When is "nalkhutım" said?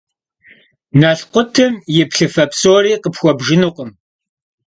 0.99-1.73